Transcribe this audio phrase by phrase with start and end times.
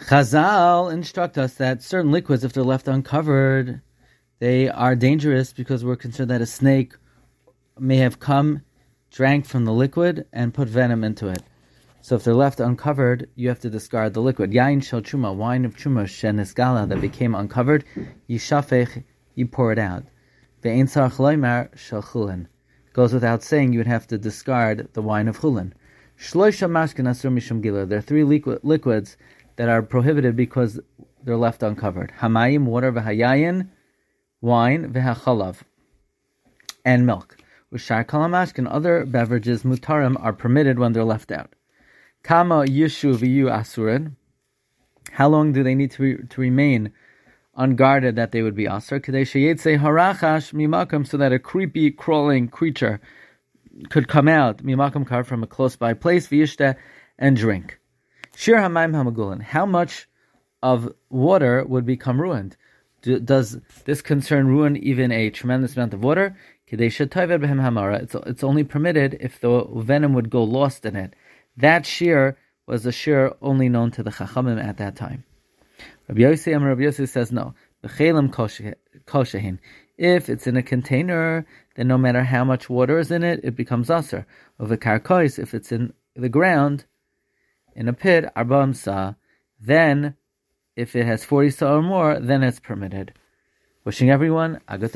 [0.00, 3.80] Chazal instruct us that certain liquids, if they're left uncovered,
[4.38, 6.94] they are dangerous because we're concerned that a snake
[7.78, 8.62] may have come,
[9.10, 11.42] drank from the liquid, and put venom into it.
[12.02, 14.50] So if they're left uncovered, you have to discard the liquid.
[14.50, 17.84] Yain shel chuma, wine of chuma shenisgala that became uncovered,
[18.28, 19.04] yishafech,
[19.36, 20.04] you pour it out.
[20.62, 22.46] Ve'ein sarach loymar shel chulin.
[22.92, 25.72] Goes without saying you would have to discard the wine of chulin.
[26.18, 27.88] Shloisha mashkin asur mishum.
[27.88, 29.16] There are three liqu- liquids
[29.56, 30.80] that are prohibited because
[31.22, 32.12] they're left uncovered.
[32.20, 33.68] Hamayim, water, v'hayayin,
[34.40, 35.62] wine, v'hachalav,
[36.84, 37.36] and milk.
[37.72, 41.54] Ushar kalamashk and other beverages, mutarim, are permitted when they're left out.
[42.22, 44.16] Kama yishu v'yu asurin.
[45.12, 46.92] How long do they need to, re- to remain
[47.56, 49.02] unguarded that they would be asur?
[49.02, 53.00] Kadesh yetze harachash mimakam, so that a creepy, crawling creature
[53.90, 56.76] could come out, mimakam kar, from a close by place, v'yishta,
[57.18, 57.78] and drink.
[58.36, 59.42] Shir hamayim hamagulin.
[59.42, 60.08] How much
[60.62, 62.56] of water would become ruined?
[63.02, 66.36] Do, does this concern ruin even a tremendous amount of water?
[66.66, 71.14] It's, it's only permitted if the venom would go lost in it.
[71.56, 75.24] That shear was a shear only known to the Chachamim at that time.
[76.08, 77.54] Rabbi Yossi Rabbi Yossi says no.
[79.96, 83.54] If it's in a container, then no matter how much water is in it, it
[83.54, 84.26] becomes aser.
[84.58, 86.86] Of a karkois, if it's in the ground,
[87.74, 89.14] in a pit, arba'am sa,
[89.60, 90.16] then
[90.76, 93.12] if it has 40 sa or more, then it's permitted.
[93.84, 94.92] Wishing everyone a good